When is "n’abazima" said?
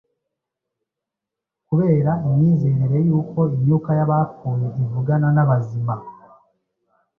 5.35-5.95